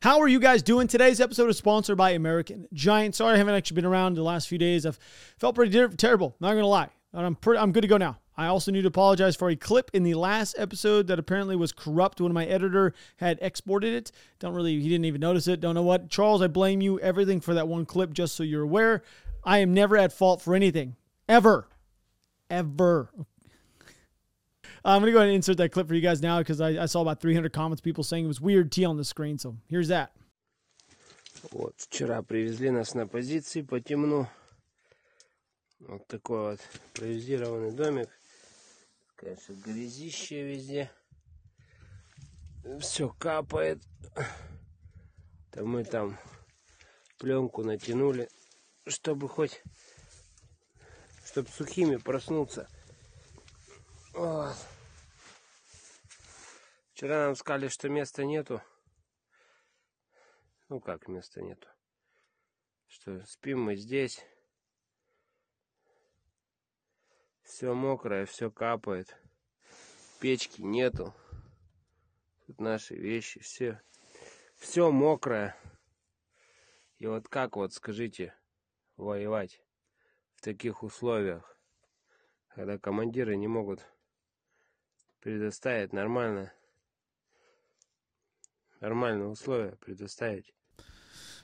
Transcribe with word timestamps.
How 0.00 0.20
are 0.20 0.28
you 0.28 0.38
guys 0.38 0.62
doing? 0.62 0.86
Today's 0.86 1.20
episode 1.20 1.50
is 1.50 1.58
sponsored 1.58 1.98
by 1.98 2.10
American 2.10 2.68
Giant. 2.72 3.16
Sorry 3.16 3.34
I 3.34 3.36
haven't 3.36 3.56
actually 3.56 3.74
been 3.74 3.84
around 3.84 4.14
the 4.14 4.22
last 4.22 4.46
few 4.46 4.56
days. 4.56 4.86
I've 4.86 4.98
felt 5.38 5.56
pretty 5.56 5.72
ter- 5.72 5.88
terrible. 5.88 6.36
Not 6.38 6.50
gonna 6.50 6.68
lie. 6.68 6.90
I'm 7.12 7.34
pretty, 7.34 7.58
I'm 7.58 7.72
good 7.72 7.80
to 7.80 7.88
go 7.88 7.96
now. 7.96 8.16
I 8.36 8.46
also 8.46 8.70
need 8.70 8.82
to 8.82 8.88
apologize 8.88 9.34
for 9.34 9.50
a 9.50 9.56
clip 9.56 9.90
in 9.92 10.04
the 10.04 10.14
last 10.14 10.54
episode 10.56 11.08
that 11.08 11.18
apparently 11.18 11.56
was 11.56 11.72
corrupt 11.72 12.20
when 12.20 12.32
my 12.32 12.46
editor 12.46 12.94
had 13.16 13.40
exported 13.42 13.92
it. 13.92 14.12
Don't 14.38 14.54
really, 14.54 14.78
he 14.80 14.88
didn't 14.88 15.06
even 15.06 15.20
notice 15.20 15.48
it. 15.48 15.60
Don't 15.60 15.74
know 15.74 15.82
what. 15.82 16.08
Charles, 16.08 16.42
I 16.42 16.46
blame 16.46 16.80
you 16.80 17.00
everything 17.00 17.40
for 17.40 17.54
that 17.54 17.66
one 17.66 17.84
clip, 17.84 18.12
just 18.12 18.36
so 18.36 18.44
you're 18.44 18.62
aware. 18.62 19.02
I 19.42 19.58
am 19.58 19.74
never 19.74 19.96
at 19.96 20.12
fault 20.12 20.40
for 20.40 20.54
anything. 20.54 20.94
Ever. 21.28 21.66
Ever. 22.48 23.10
I'm 24.88 25.02
going 25.02 25.12
go 25.12 25.18
ahead 25.18 25.28
and 25.28 25.36
insert 25.36 25.58
that 25.58 25.70
clip 25.70 25.86
for 25.86 25.94
you 25.94 26.00
guys 26.00 26.22
now 26.22 26.38
because 26.38 26.62
I, 26.62 26.82
I 26.82 26.86
saw 26.86 27.02
about 27.02 27.20
300 27.20 27.52
comments, 27.52 27.82
people 27.82 28.02
saying 28.02 28.24
it 28.24 28.28
was 28.28 28.40
weird 28.40 28.72
T 28.72 28.86
on 28.86 28.96
the 28.96 29.04
screen. 29.04 29.36
So 29.36 29.54
here's 29.68 29.88
that. 29.88 30.12
Вот, 31.52 31.74
вчера 31.76 32.22
привезли 32.22 32.70
нас 32.70 32.94
на 32.94 33.06
позиции 33.06 33.60
по 33.60 33.80
темну. 33.80 34.26
Вот 35.80 36.06
такой 36.06 36.52
вот 36.52 36.60
импровизированный 36.94 37.72
домик. 37.72 38.08
Конечно, 39.14 39.52
грязище 39.62 40.42
везде. 40.44 40.90
Все 42.80 43.10
капает. 43.18 43.82
То 45.50 45.66
мы 45.66 45.84
там 45.84 46.18
пленку 47.18 47.62
натянули, 47.62 48.30
чтобы 48.86 49.28
хоть, 49.28 49.62
чтобы 51.26 51.50
сухими 51.50 51.96
проснуться. 51.96 52.70
Вот. 54.14 54.56
Вчера 56.98 57.26
нам 57.26 57.36
сказали, 57.36 57.68
что 57.68 57.88
места 57.88 58.24
нету. 58.24 58.60
Ну 60.68 60.80
как 60.80 61.06
места 61.06 61.40
нету? 61.40 61.68
Что 62.88 63.24
спим 63.24 63.62
мы 63.62 63.76
здесь. 63.76 64.26
Все 67.42 67.72
мокрое, 67.72 68.26
все 68.26 68.50
капает. 68.50 69.16
Печки 70.18 70.60
нету. 70.60 71.14
Тут 72.48 72.60
наши 72.60 72.96
вещи, 72.96 73.38
все. 73.38 73.80
Все 74.56 74.90
мокрое. 74.90 75.56
И 76.96 77.06
вот 77.06 77.28
как 77.28 77.54
вот, 77.54 77.72
скажите, 77.74 78.34
воевать 78.96 79.62
в 80.34 80.40
таких 80.40 80.82
условиях, 80.82 81.56
когда 82.48 82.76
командиры 82.76 83.36
не 83.36 83.46
могут 83.46 83.86
предоставить 85.20 85.92
нормально, 85.92 86.52
нормальные 88.80 89.28
условия 89.28 89.74
предоставить. 89.80 90.52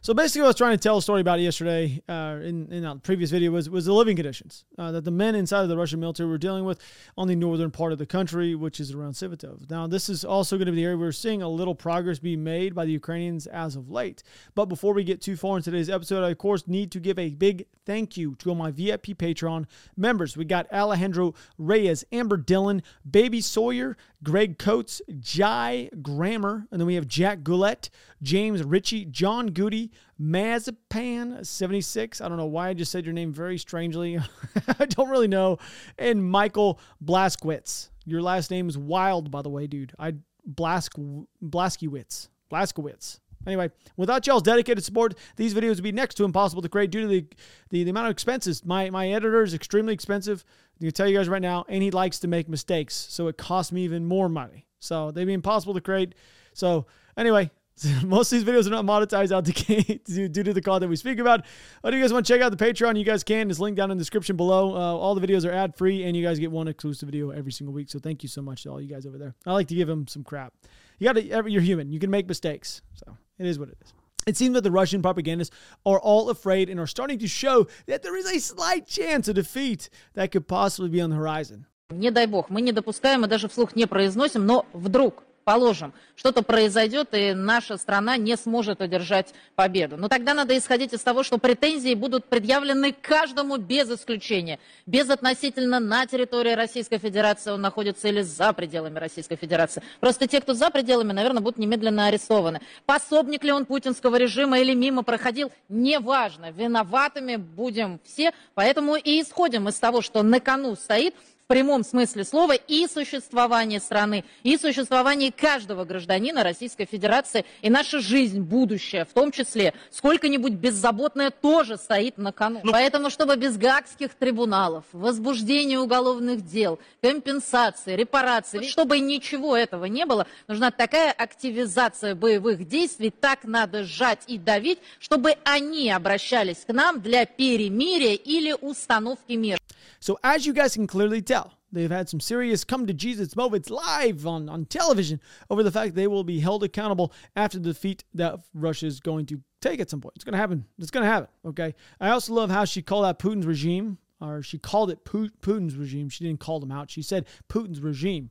So 0.04 0.12
basically, 0.12 0.42
what 0.42 0.48
I 0.48 0.50
was 0.50 0.56
trying 0.56 0.76
to 0.76 0.82
tell 0.82 0.98
a 0.98 1.02
story 1.02 1.22
about 1.22 1.40
yesterday 1.40 2.02
uh, 2.10 2.38
in 2.42 2.70
in 2.70 2.84
our 2.84 2.96
previous 2.96 3.30
video 3.30 3.50
was 3.50 3.70
was 3.70 3.86
the 3.86 3.94
living 3.94 4.16
conditions 4.16 4.66
uh, 4.76 4.92
that 4.92 5.06
the 5.06 5.10
men 5.10 5.34
inside 5.34 5.62
of 5.62 5.70
the 5.70 5.78
Russian 5.78 5.98
military 5.98 6.28
were 6.28 6.36
dealing 6.36 6.66
with 6.66 6.78
on 7.16 7.26
the 7.26 7.34
northern 7.34 7.70
part 7.70 7.90
of 7.90 7.96
the 7.96 8.04
country, 8.04 8.54
which 8.54 8.80
is 8.80 8.92
around 8.92 9.14
Svatove. 9.14 9.70
Now, 9.70 9.86
this 9.86 10.10
is 10.10 10.22
also 10.22 10.58
going 10.58 10.66
to 10.66 10.72
be 10.72 10.76
the 10.76 10.84
area 10.84 10.98
we're 10.98 11.10
seeing 11.10 11.40
a 11.40 11.48
little 11.48 11.74
progress 11.74 12.18
be 12.18 12.36
made 12.36 12.74
by 12.74 12.84
the 12.84 12.92
Ukrainians 12.92 13.46
as 13.46 13.76
of 13.76 13.90
late. 13.90 14.22
But 14.54 14.66
before 14.66 14.92
we 14.92 15.04
get 15.04 15.22
too 15.22 15.36
far 15.36 15.56
in 15.56 15.62
today's 15.62 15.88
episode, 15.88 16.22
I 16.22 16.32
of 16.32 16.36
course 16.36 16.68
need 16.68 16.92
to 16.92 17.00
give 17.00 17.18
a 17.18 17.30
big 17.30 17.64
thank 17.86 18.18
you 18.18 18.34
to 18.40 18.50
all 18.50 18.56
my 18.56 18.72
VIP 18.72 19.16
Patreon 19.16 19.64
members. 19.96 20.36
We 20.36 20.44
got 20.44 20.70
Alejandro 20.70 21.32
Reyes, 21.56 22.04
Amber 22.12 22.36
Dillon, 22.36 22.82
Baby 23.10 23.40
Sawyer, 23.40 23.96
Greg 24.24 24.58
Coates, 24.58 25.00
Jai 25.20 25.88
Grammer, 26.02 26.66
and 26.70 26.80
then 26.80 26.86
we 26.86 26.96
have 26.96 27.06
Jack 27.06 27.44
Goulet, 27.44 27.90
James 28.22 28.64
Ritchie, 28.64 29.04
John 29.06 29.48
Goody, 29.48 29.92
Mazapan76. 30.20 32.20
I 32.20 32.28
don't 32.28 32.38
know 32.38 32.46
why 32.46 32.70
I 32.70 32.74
just 32.74 32.90
said 32.90 33.04
your 33.04 33.12
name 33.12 33.32
very 33.32 33.58
strangely. 33.58 34.18
I 34.80 34.86
don't 34.86 35.10
really 35.10 35.28
know. 35.28 35.58
And 35.98 36.28
Michael 36.28 36.80
Blaskwitz. 37.04 37.90
Your 38.06 38.22
last 38.22 38.50
name 38.50 38.68
is 38.68 38.76
wild, 38.76 39.30
by 39.30 39.42
the 39.42 39.50
way, 39.50 39.66
dude. 39.66 39.92
I 39.98 40.14
Blask 40.50 41.26
Blaskiewicz. 41.42 42.28
Blaskowitz. 42.50 43.20
Anyway, 43.46 43.70
without 43.96 44.26
y'all's 44.26 44.42
dedicated 44.42 44.84
support, 44.84 45.14
these 45.36 45.54
videos 45.54 45.74
would 45.74 45.82
be 45.82 45.92
next 45.92 46.14
to 46.14 46.24
impossible 46.24 46.62
to 46.62 46.68
create 46.68 46.90
due 46.90 47.02
to 47.02 47.06
the, 47.06 47.26
the, 47.70 47.84
the 47.84 47.90
amount 47.90 48.06
of 48.06 48.10
expenses. 48.10 48.64
My 48.64 48.90
my 48.90 49.08
editor 49.08 49.42
is 49.42 49.54
extremely 49.54 49.92
expensive. 49.92 50.44
I 50.80 50.84
can 50.84 50.92
tell 50.92 51.08
you 51.08 51.16
guys 51.16 51.28
right 51.28 51.42
now, 51.42 51.64
and 51.68 51.82
he 51.82 51.90
likes 51.90 52.18
to 52.20 52.28
make 52.28 52.48
mistakes, 52.48 52.94
so 52.94 53.28
it 53.28 53.36
costs 53.36 53.72
me 53.72 53.84
even 53.84 54.04
more 54.04 54.28
money. 54.28 54.66
So 54.80 55.10
they'd 55.10 55.24
be 55.24 55.32
impossible 55.32 55.74
to 55.74 55.80
create. 55.80 56.14
So 56.52 56.86
anyway, 57.16 57.50
most 58.04 58.32
of 58.32 58.38
these 58.38 58.48
videos 58.48 58.66
are 58.66 58.70
not 58.70 58.84
monetized 58.84 59.32
out 59.32 59.44
to 59.46 60.28
due 60.28 60.42
to 60.42 60.52
the 60.52 60.60
content 60.60 60.90
we 60.90 60.96
speak 60.96 61.18
about. 61.18 61.44
But 61.82 61.92
if 61.92 61.98
you 61.98 62.02
guys 62.02 62.12
want 62.12 62.26
to 62.26 62.32
check 62.32 62.42
out 62.42 62.56
the 62.56 62.64
Patreon, 62.64 62.98
you 62.98 63.04
guys 63.04 63.24
can. 63.24 63.50
It's 63.50 63.58
linked 63.58 63.76
down 63.76 63.90
in 63.90 63.96
the 63.96 64.02
description 64.02 64.36
below. 64.36 64.74
Uh, 64.74 64.96
all 64.96 65.14
the 65.14 65.26
videos 65.26 65.48
are 65.48 65.52
ad 65.52 65.76
free, 65.76 66.04
and 66.04 66.16
you 66.16 66.24
guys 66.24 66.38
get 66.38 66.50
one 66.50 66.68
exclusive 66.68 67.08
video 67.08 67.30
every 67.30 67.52
single 67.52 67.74
week. 67.74 67.88
So 67.88 67.98
thank 67.98 68.22
you 68.22 68.28
so 68.28 68.42
much 68.42 68.62
to 68.64 68.70
all 68.70 68.80
you 68.80 68.88
guys 68.88 69.06
over 69.06 69.18
there. 69.18 69.34
I 69.46 69.52
like 69.52 69.68
to 69.68 69.74
give 69.74 69.88
them 69.88 70.06
some 70.06 70.22
crap. 70.22 70.52
You 70.98 71.06
got 71.06 71.14
to. 71.14 71.50
You're 71.50 71.62
human. 71.62 71.90
You 71.90 71.98
can 71.98 72.10
make 72.10 72.28
mistakes. 72.28 72.82
So 72.94 73.16
it 73.38 73.46
is 73.46 73.58
what 73.58 73.68
it 73.68 73.78
is. 73.84 73.92
It 74.27 74.37
seems 74.37 74.53
that 74.53 74.63
the 74.63 74.71
Russian 74.71 75.01
propagandists 75.01 75.55
are 75.85 75.99
all 75.99 76.29
afraid 76.29 76.69
and 76.69 76.79
are 76.79 76.87
starting 76.87 77.17
to 77.19 77.27
show 77.27 77.67
that 77.87 78.03
there 78.03 78.15
is 78.15 78.25
a 78.25 78.39
slight 78.39 78.85
chance 78.85 79.27
of 79.27 79.35
defeat 79.35 79.89
that 80.13 80.31
could 80.31 80.47
possibly 80.47 80.89
be 80.89 81.01
on 81.01 81.09
the 81.09 81.15
horizon. 81.15 81.65
Не 81.89 82.11
дай 82.11 82.27
бог, 82.27 82.49
мы 82.49 82.61
не 82.61 82.71
допускаем 82.71 83.25
и 83.25 83.27
даже 83.27 83.47
вслух 83.47 83.75
не 83.75 83.87
произносим, 83.87 84.45
но 84.45 84.65
вдруг 84.73 85.23
положим, 85.44 85.92
что-то 86.16 86.42
произойдет, 86.42 87.08
и 87.12 87.32
наша 87.34 87.76
страна 87.76 88.16
не 88.16 88.36
сможет 88.36 88.80
одержать 88.80 89.34
победу. 89.54 89.96
Но 89.96 90.08
тогда 90.08 90.34
надо 90.34 90.56
исходить 90.56 90.92
из 90.92 91.00
того, 91.00 91.22
что 91.22 91.38
претензии 91.38 91.94
будут 91.94 92.24
предъявлены 92.24 92.92
каждому 92.92 93.58
без 93.58 93.90
исключения, 93.90 94.58
без 94.86 95.08
относительно 95.10 95.80
на 95.80 96.06
территории 96.06 96.52
Российской 96.52 96.98
Федерации 96.98 97.50
он 97.50 97.60
находится 97.60 98.08
или 98.08 98.22
за 98.22 98.52
пределами 98.52 98.98
Российской 98.98 99.36
Федерации. 99.36 99.82
Просто 100.00 100.26
те, 100.26 100.40
кто 100.40 100.54
за 100.54 100.70
пределами, 100.70 101.12
наверное, 101.12 101.42
будут 101.42 101.58
немедленно 101.58 102.06
арестованы. 102.06 102.60
Пособник 102.86 103.44
ли 103.44 103.52
он 103.52 103.66
путинского 103.66 104.16
режима 104.16 104.58
или 104.58 104.74
мимо 104.74 105.02
проходил, 105.02 105.52
неважно. 105.68 106.50
Виноватыми 106.50 107.36
будем 107.36 108.00
все, 108.04 108.32
поэтому 108.54 108.96
и 108.96 109.20
исходим 109.20 109.68
из 109.68 109.74
того, 109.78 110.00
что 110.00 110.22
на 110.22 110.40
кону 110.40 110.74
стоит 110.76 111.14
в 111.44 111.46
прямом 111.46 111.84
смысле 111.84 112.24
слова 112.24 112.54
и 112.54 112.86
существование 112.86 113.78
страны, 113.78 114.24
и 114.44 114.56
существование 114.56 115.30
каждого 115.30 115.84
гражданина 115.84 116.42
Российской 116.42 116.86
Федерации, 116.86 117.44
и 117.60 117.68
наша 117.68 118.00
жизнь, 118.00 118.40
будущее, 118.40 119.04
в 119.04 119.12
том 119.12 119.30
числе, 119.30 119.74
сколько-нибудь 119.90 120.54
беззаботное 120.54 121.30
тоже 121.30 121.76
стоит 121.76 122.16
на 122.16 122.32
кону. 122.32 122.60
Ну... 122.64 122.72
Поэтому, 122.72 123.10
чтобы 123.10 123.36
без 123.36 123.58
гаагских 123.58 124.14
трибуналов, 124.14 124.84
возбуждения 124.92 125.78
уголовных 125.78 126.46
дел, 126.46 126.78
компенсации, 127.02 127.94
репарации, 127.94 128.62
чтобы 128.66 128.98
ничего 129.00 129.54
этого 129.54 129.84
не 129.84 130.06
было, 130.06 130.26
нужна 130.48 130.70
такая 130.70 131.12
активизация 131.12 132.14
боевых 132.14 132.66
действий, 132.66 133.10
так 133.10 133.44
надо 133.44 133.84
сжать 133.84 134.20
и 134.28 134.38
давить, 134.38 134.78
чтобы 134.98 135.34
они 135.44 135.90
обращались 135.90 136.64
к 136.66 136.72
нам 136.72 137.02
для 137.02 137.26
перемирия 137.26 138.14
или 138.14 138.56
установки 138.58 139.32
мира. 139.32 139.58
So 140.00 140.18
as 140.22 140.44
you 140.44 140.52
guys 140.52 140.74
can 140.74 140.86
clearly 140.86 141.22
tell, 141.22 141.43
they've 141.74 141.90
had 141.90 142.08
some 142.08 142.20
serious 142.20 142.64
come 142.64 142.86
to 142.86 142.94
Jesus 142.94 143.36
moments 143.36 143.70
live 143.70 144.26
on, 144.26 144.48
on 144.48 144.64
television 144.64 145.20
over 145.50 145.62
the 145.62 145.70
fact 145.70 145.94
they 145.94 146.06
will 146.06 146.24
be 146.24 146.40
held 146.40 146.64
accountable 146.64 147.12
after 147.36 147.58
the 147.58 147.72
defeat 147.72 148.04
that 148.14 148.40
Russia 148.54 148.86
is 148.86 149.00
going 149.00 149.26
to 149.26 149.40
take 149.60 149.80
at 149.80 149.90
some 149.90 150.00
point. 150.00 150.14
It's 150.16 150.24
going 150.24 150.32
to 150.32 150.38
happen. 150.38 150.64
It's 150.78 150.90
going 150.90 151.04
to 151.04 151.10
happen. 151.10 151.28
Okay. 151.44 151.74
I 152.00 152.10
also 152.10 152.32
love 152.34 152.50
how 152.50 152.64
she 152.64 152.82
called 152.82 153.04
out 153.04 153.18
Putin's 153.18 153.46
regime, 153.46 153.98
or 154.20 154.42
she 154.42 154.58
called 154.58 154.90
it 154.90 155.04
Putin's 155.04 155.76
regime. 155.76 156.08
She 156.08 156.24
didn't 156.24 156.40
call 156.40 156.60
them 156.60 156.72
out. 156.72 156.90
She 156.90 157.02
said 157.02 157.26
Putin's 157.48 157.80
regime. 157.80 158.30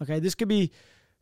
Okay. 0.00 0.20
This 0.20 0.34
could 0.34 0.48
be 0.48 0.72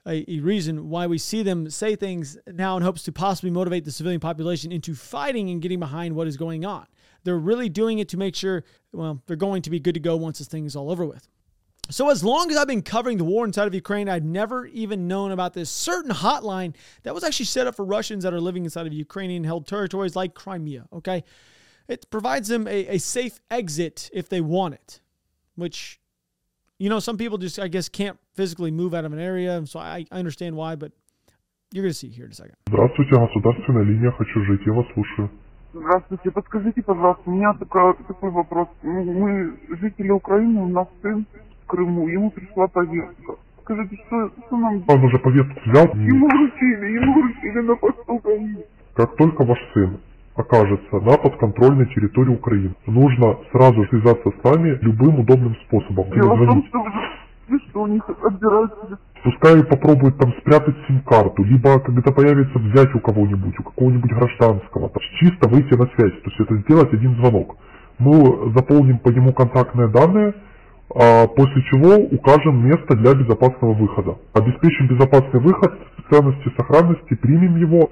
a, 0.06 0.24
a, 0.30 0.40
reason 0.40 0.88
why 0.88 1.06
we 1.06 1.18
see 1.18 1.42
them 1.42 1.68
say 1.68 1.94
things 1.94 2.38
now 2.46 2.76
in 2.76 2.82
hopes 2.82 3.02
to 3.02 3.12
possibly 3.12 3.50
motivate 3.50 3.84
the 3.84 3.92
civilian 3.92 4.20
population 4.20 4.72
into 4.72 4.94
fighting 4.94 5.50
and 5.50 5.60
getting 5.60 5.78
behind 5.78 6.14
what 6.14 6.26
is 6.26 6.36
going 6.36 6.64
on. 6.64 6.86
They're 7.24 7.38
really 7.38 7.68
doing 7.68 7.98
it 7.98 8.08
to 8.10 8.16
make 8.16 8.34
sure, 8.34 8.64
well, 8.92 9.22
they're 9.26 9.36
going 9.36 9.62
to 9.62 9.70
be 9.70 9.78
good 9.78 9.94
to 9.94 10.00
go 10.00 10.16
once 10.16 10.38
this 10.38 10.48
thing 10.48 10.64
is 10.64 10.74
all 10.74 10.90
over 10.90 11.04
with. 11.04 11.28
So, 11.89 12.09
as 12.09 12.23
long 12.23 12.49
as 12.49 12.57
I've 12.57 12.67
been 12.67 12.81
covering 12.81 13.19
the 13.19 13.23
war 13.23 13.45
inside 13.45 13.67
of 13.67 13.75
Ukraine, 13.75 14.09
I'd 14.09 14.25
never 14.25 14.65
even 14.67 15.07
known 15.07 15.31
about 15.31 15.53
this 15.53 15.69
certain 15.69 16.11
hotline 16.11 16.73
that 17.03 17.13
was 17.13 17.23
actually 17.23 17.45
set 17.45 17.67
up 17.67 17.75
for 17.75 17.85
Russians 17.85 18.23
that 18.23 18.33
are 18.33 18.41
living 18.41 18.63
inside 18.63 18.87
of 18.87 18.93
Ukrainian 18.93 19.43
held 19.43 19.67
territories 19.67 20.15
like 20.15 20.33
Crimea. 20.33 20.87
Okay. 20.91 21.23
It 21.87 22.09
provides 22.09 22.47
them 22.47 22.67
a, 22.67 22.95
a 22.95 22.97
safe 22.97 23.39
exit 23.51 24.09
if 24.11 24.27
they 24.29 24.41
want 24.41 24.73
it, 24.73 24.99
which, 25.55 25.99
you 26.79 26.89
know, 26.89 26.99
some 26.99 27.17
people 27.17 27.37
just, 27.37 27.59
I 27.59 27.67
guess, 27.67 27.87
can't 27.87 28.17
physically 28.33 28.71
move 28.71 28.95
out 28.95 29.05
of 29.05 29.13
an 29.13 29.19
area. 29.19 29.63
So, 29.67 29.79
I, 29.79 30.05
I 30.11 30.17
understand 30.17 30.55
why, 30.55 30.75
but 30.75 30.91
you're 31.71 31.83
going 31.83 31.93
to 31.93 31.97
see 31.97 32.09
here 32.09 32.25
in 32.25 32.31
a 32.31 32.33
second. 32.33 32.55
Здравствуйте, 32.67 33.11
государственная 33.11 33.83
линия, 33.83 34.11
хочу 34.11 34.43
жить, 34.45 34.61
я 34.65 34.73
вас 34.73 34.87
слушаю. 34.95 35.29
Здравствуйте, 35.73 36.31
подскажите, 36.31 36.81
пожалуйста, 36.81 37.23
у 37.25 37.31
меня 37.31 37.53
такой, 37.53 37.93
такой 38.07 38.31
вопрос. 38.31 38.69
Мы, 38.81 39.03
мы 39.03 39.77
жители 39.81 40.09
Украины, 40.09 40.61
у 40.61 40.69
нас 40.69 40.87
сын 41.01 41.25
в 41.25 41.48
Крыму, 41.70 42.08
ему 42.08 42.30
пришла 42.32 42.66
повестка. 42.66 43.34
Скажите, 43.62 43.96
что, 44.06 44.28
что 44.46 44.56
нам 44.56 44.82
Он 44.88 45.04
уже 45.04 45.18
повестку 45.18 45.54
взял. 45.66 45.86
Ему 45.94 46.26
вручили, 46.26 46.94
ему 46.94 47.14
вручили 47.14 47.60
на 47.60 47.76
посту. 47.76 48.20
Как 48.96 49.14
только 49.14 49.44
ваш 49.44 49.58
сын 49.72 50.00
окажется 50.34 50.96
на 50.96 51.16
подконтрольной 51.16 51.86
территории 51.94 52.34
Украины, 52.34 52.74
нужно 52.86 53.38
сразу 53.52 53.84
связаться 53.84 54.30
с 54.30 54.44
нами 54.44 54.78
любым 54.82 55.20
удобным 55.20 55.54
способом. 55.66 56.10
Дело 56.10 56.34
в 56.34 56.44
том, 56.44 56.64
что, 56.66 56.84
вы 57.48 57.58
что, 57.68 57.82
у 57.82 57.86
них 57.86 58.02
отбирают. 58.08 58.72
Пускай 59.22 59.62
попробует 59.62 60.18
там 60.18 60.32
спрятать 60.40 60.74
сим-карту, 60.88 61.44
либо 61.44 61.78
когда 61.78 62.10
появится 62.10 62.58
взять 62.58 62.92
у 62.96 62.98
кого-нибудь, 62.98 63.60
у 63.60 63.62
какого-нибудь 63.62 64.10
гражданского, 64.10 64.90
чисто 65.20 65.48
выйти 65.48 65.74
на 65.74 65.86
связь, 65.94 66.20
то 66.20 66.30
есть 66.30 66.40
это 66.40 66.56
сделать 66.56 66.92
один 66.92 67.14
звонок. 67.14 67.56
Мы 68.00 68.52
заполним 68.56 68.98
по 68.98 69.10
нему 69.10 69.32
контактные 69.32 69.88
данные, 69.88 70.34
после 70.94 71.62
чего 71.70 71.96
укажем 72.10 72.66
место 72.66 72.96
для 72.96 73.14
безопасного 73.14 73.72
выхода. 73.74 74.18
Обеспечим 74.34 74.88
безопасный 74.88 75.40
выход 75.40 75.78
в 75.98 76.12
ценности 76.14 76.52
сохранности, 76.56 77.14
примем 77.14 77.56
его. 77.56 77.90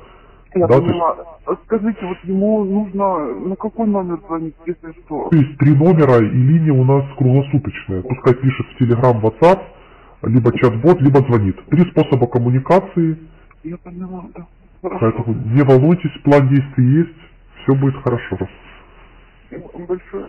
Я 0.55 0.67
Да, 0.67 0.75
то 0.75 0.83
есть- 0.83 0.87
поняла. 0.89 1.17
А 1.47 1.57
Скажите, 1.65 1.99
вот 2.05 2.19
ему 2.25 2.65
нужно 2.65 3.35
на 3.49 3.57
какой 3.57 3.87
номер 3.87 4.19
звонить, 4.27 4.55
если 4.67 4.93
что? 5.05 5.29
То 5.31 5.37
есть 5.37 5.57
три 5.59 5.75
номера 5.75 6.17
и 6.19 6.29
линии 6.29 6.71
у 6.71 6.85
нас 6.85 7.05
круглосуточные. 7.17 8.03
Пускай 8.03 8.35
пишет 8.35 8.67
в 8.67 8.83
Telegram, 8.83 9.19
WhatsApp, 9.23 9.61
либо 10.25 10.53
чат-бот, 10.59 11.01
либо 11.01 11.21
звонит. 11.21 11.57
Три 11.67 11.91
способа 11.91 12.27
коммуникации, 12.27 13.17
Я 13.65 13.77
поняла, 13.79 14.25
да. 14.37 14.47
Хорошо. 14.83 14.99
поэтому 15.01 15.37
не 15.55 15.63
волнуйтесь, 15.63 16.11
план 16.25 16.49
действий 16.49 16.85
есть, 16.99 17.17
все 17.63 17.75
будет 17.75 17.97
хорошо. 18.03 18.37
Большое. 19.89 20.27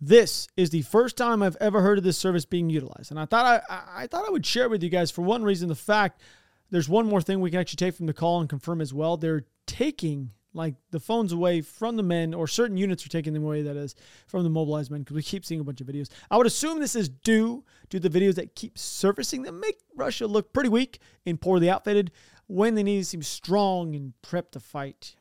This 0.00 0.48
is 0.56 0.70
the 0.70 0.82
first 0.82 1.16
time 1.16 1.42
I've 1.42 1.56
ever 1.60 1.82
heard 1.82 1.98
of 1.98 2.04
this 2.04 2.16
service 2.16 2.46
being 2.46 2.70
utilized, 2.70 3.10
and 3.10 3.20
I 3.20 3.26
thought 3.26 3.62
I, 3.68 3.82
I- 4.02 4.06
thought 4.06 4.26
I 4.26 4.30
would 4.30 4.46
share 4.46 4.64
it 4.64 4.70
with 4.70 4.82
you 4.82 4.88
guys 4.88 5.10
for 5.10 5.22
one 5.22 5.42
reason: 5.42 5.68
the 5.68 5.74
fact 5.74 6.22
there's 6.70 6.88
one 6.88 7.06
more 7.06 7.20
thing 7.20 7.40
we 7.40 7.50
can 7.50 7.60
actually 7.60 7.76
take 7.76 7.94
from 7.94 8.06
the 8.06 8.14
call 8.14 8.40
and 8.40 8.48
confirm 8.48 8.80
as 8.80 8.94
well. 8.94 9.16
They're 9.16 9.44
taking 9.66 10.30
like 10.52 10.74
the 10.90 10.98
phones 10.98 11.32
away 11.32 11.60
from 11.60 11.96
the 11.96 12.02
men, 12.02 12.32
or 12.32 12.48
certain 12.48 12.76
units 12.76 13.04
are 13.04 13.10
taking 13.10 13.34
them 13.34 13.44
away. 13.44 13.62
That 13.62 13.76
is 13.76 13.94
from 14.26 14.42
the 14.42 14.50
mobilized 14.50 14.90
men, 14.90 15.02
because 15.02 15.16
we 15.16 15.22
keep 15.22 15.44
seeing 15.44 15.60
a 15.60 15.64
bunch 15.64 15.80
of 15.82 15.86
videos. 15.86 16.08
I 16.30 16.38
would 16.38 16.46
assume 16.46 16.80
this 16.80 16.96
is 16.96 17.08
due 17.08 17.64
to 17.90 18.00
the 18.00 18.08
videos 18.08 18.36
that 18.36 18.54
keep 18.54 18.78
surfacing 18.78 19.42
that 19.42 19.52
make 19.52 19.80
Russia 19.94 20.26
look 20.26 20.52
pretty 20.54 20.70
weak 20.70 20.98
and 21.26 21.40
poorly 21.40 21.68
outfitted 21.68 22.10
when 22.46 22.74
they 22.74 22.82
need 22.82 22.98
to 22.98 23.04
seem 23.04 23.22
strong 23.22 23.94
and 23.94 24.14
prepped 24.22 24.52
to 24.52 24.60
fight. 24.60 25.14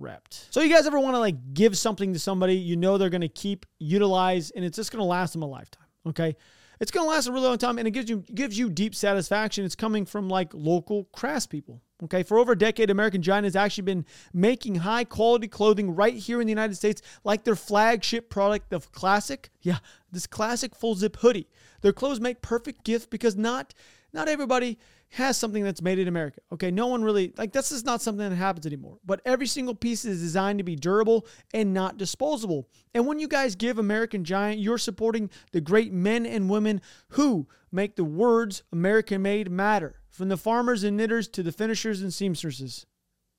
Prepped. 0.00 0.46
So 0.50 0.60
you 0.60 0.72
guys 0.72 0.86
ever 0.86 0.98
want 0.98 1.14
to 1.14 1.18
like 1.18 1.54
give 1.54 1.76
something 1.76 2.12
to 2.12 2.18
somebody 2.18 2.54
you 2.54 2.76
know 2.76 2.98
they're 2.98 3.10
going 3.10 3.20
to 3.20 3.28
keep, 3.28 3.66
utilize, 3.78 4.50
and 4.50 4.64
it's 4.64 4.76
just 4.76 4.92
going 4.92 5.00
to 5.00 5.06
last 5.06 5.32
them 5.32 5.42
a 5.42 5.46
lifetime. 5.46 5.84
Okay. 6.06 6.36
It's 6.80 6.90
going 6.90 7.06
to 7.06 7.10
last 7.10 7.26
a 7.26 7.32
really 7.32 7.44
long 7.44 7.58
time 7.58 7.76
and 7.78 7.86
it 7.86 7.90
gives 7.90 8.08
you 8.08 8.24
gives 8.34 8.58
you 8.58 8.70
deep 8.70 8.94
satisfaction. 8.94 9.64
It's 9.64 9.74
coming 9.74 10.06
from 10.06 10.28
like 10.28 10.54
local 10.54 11.04
crafts 11.12 11.46
people. 11.46 11.82
Okay. 12.04 12.22
For 12.22 12.38
over 12.38 12.52
a 12.52 12.58
decade, 12.58 12.88
American 12.88 13.20
Giant 13.20 13.44
has 13.44 13.54
actually 13.54 13.82
been 13.82 14.06
making 14.32 14.76
high 14.76 15.04
quality 15.04 15.46
clothing 15.46 15.94
right 15.94 16.14
here 16.14 16.40
in 16.40 16.46
the 16.46 16.52
United 16.52 16.76
States, 16.76 17.02
like 17.22 17.44
their 17.44 17.56
flagship 17.56 18.30
product, 18.30 18.70
the 18.70 18.80
classic. 18.80 19.50
Yeah, 19.60 19.78
this 20.10 20.26
classic 20.26 20.74
full 20.74 20.94
zip 20.94 21.16
hoodie. 21.16 21.50
Their 21.82 21.92
clothes 21.92 22.20
make 22.20 22.40
perfect 22.40 22.84
gifts 22.84 23.06
because 23.06 23.36
not 23.36 23.74
not 24.14 24.28
everybody 24.28 24.78
has 25.10 25.36
something 25.36 25.64
that's 25.64 25.82
made 25.82 25.98
in 25.98 26.06
America. 26.06 26.40
Okay, 26.52 26.70
no 26.70 26.86
one 26.86 27.02
really 27.02 27.32
like 27.36 27.52
this 27.52 27.72
is 27.72 27.84
not 27.84 28.00
something 28.00 28.28
that 28.28 28.36
happens 28.36 28.64
anymore. 28.64 28.98
But 29.04 29.20
every 29.24 29.46
single 29.46 29.74
piece 29.74 30.04
is 30.04 30.20
designed 30.20 30.58
to 30.58 30.64
be 30.64 30.76
durable 30.76 31.26
and 31.52 31.74
not 31.74 31.96
disposable. 31.96 32.68
And 32.94 33.06
when 33.06 33.18
you 33.18 33.26
guys 33.26 33.56
give 33.56 33.78
American 33.78 34.24
Giant, 34.24 34.60
you're 34.60 34.78
supporting 34.78 35.28
the 35.50 35.60
great 35.60 35.92
men 35.92 36.24
and 36.26 36.48
women 36.48 36.80
who 37.10 37.48
make 37.72 37.96
the 37.96 38.04
words 38.04 38.62
American 38.72 39.22
made 39.22 39.50
matter. 39.50 39.96
From 40.10 40.28
the 40.28 40.36
farmers 40.36 40.84
and 40.84 40.96
knitters 40.96 41.28
to 41.28 41.42
the 41.42 41.52
finishers 41.52 42.02
and 42.02 42.12
seamstresses. 42.12 42.86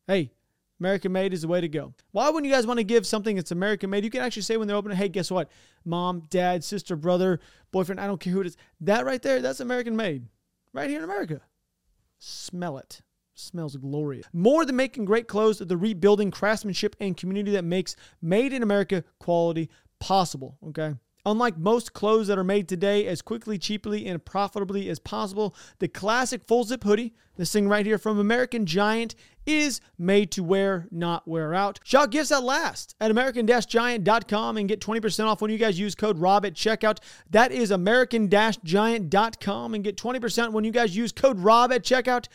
Hey, 0.07 0.31
American 0.79 1.11
made 1.11 1.31
is 1.31 1.43
the 1.43 1.47
way 1.47 1.61
to 1.61 1.67
go. 1.67 1.93
Why 2.11 2.29
wouldn't 2.29 2.49
you 2.49 2.55
guys 2.55 2.65
want 2.65 2.79
to 2.79 2.83
give 2.83 3.05
something 3.05 3.35
that's 3.35 3.51
American 3.51 3.89
made? 3.89 4.03
You 4.03 4.09
can 4.09 4.21
actually 4.21 4.41
say 4.41 4.57
when 4.57 4.67
they're 4.67 4.77
opening, 4.77 4.97
hey, 4.97 5.09
guess 5.09 5.29
what? 5.29 5.51
Mom, 5.85 6.23
dad, 6.29 6.63
sister, 6.63 6.95
brother, 6.95 7.39
boyfriend, 7.71 8.01
I 8.01 8.07
don't 8.07 8.19
care 8.19 8.33
who 8.33 8.41
it 8.41 8.47
is. 8.47 8.57
That 8.79 9.05
right 9.05 9.21
there, 9.21 9.41
that's 9.41 9.59
American 9.59 9.95
made. 9.95 10.25
Right 10.73 10.89
here 10.89 10.99
in 10.99 11.03
America. 11.03 11.41
Smell 12.23 12.77
it. 12.77 13.01
Smells 13.33 13.75
glorious. 13.77 14.27
More 14.31 14.63
than 14.63 14.75
making 14.75 15.05
great 15.05 15.27
clothes, 15.27 15.57
the 15.57 15.75
rebuilding 15.75 16.29
craftsmanship 16.29 16.95
and 16.99 17.17
community 17.17 17.51
that 17.53 17.63
makes 17.63 17.95
made 18.21 18.53
in 18.53 18.61
America 18.61 19.03
quality 19.19 19.69
possible. 19.99 20.57
Okay. 20.67 20.93
Unlike 21.25 21.57
most 21.57 21.93
clothes 21.93 22.27
that 22.27 22.37
are 22.37 22.43
made 22.43 22.67
today 22.67 23.05
as 23.05 23.21
quickly, 23.21 23.57
cheaply, 23.57 24.07
and 24.07 24.23
profitably 24.23 24.89
as 24.89 24.99
possible, 24.99 25.55
the 25.79 25.87
classic 25.87 26.43
full 26.47 26.63
zip 26.63 26.83
hoodie, 26.83 27.13
this 27.37 27.51
thing 27.51 27.67
right 27.67 27.85
here 27.85 27.97
from 27.97 28.19
American 28.19 28.65
Giant, 28.65 29.15
is 29.45 29.81
made 29.97 30.31
to 30.31 30.43
wear, 30.43 30.87
not 30.91 31.27
wear 31.27 31.53
out. 31.53 31.79
Shop 31.83 32.11
gifts 32.11 32.29
that 32.29 32.43
last 32.43 32.95
at 32.99 33.11
American-Giant.com 33.11 34.57
and 34.57 34.69
get 34.69 34.79
20% 34.79 35.25
off 35.25 35.41
when 35.41 35.51
you 35.51 35.57
guys 35.57 35.79
use 35.79 35.95
code 35.95 36.19
ROB 36.19 36.45
at 36.45 36.53
checkout. 36.53 36.99
That 37.29 37.51
is 37.51 37.71
American-Giant.com 37.71 39.73
and 39.73 39.83
get 39.83 39.97
20% 39.97 40.51
when 40.51 40.63
you 40.63 40.71
guys 40.71 40.95
use 40.95 41.11
code 41.11 41.39
ROB 41.39 41.71
at 41.71 41.83
checkout. 41.83 42.27